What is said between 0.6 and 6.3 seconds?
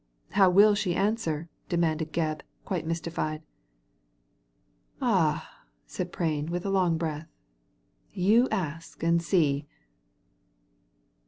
she answer?" demanded Gebb, quite mystified ''Ahl said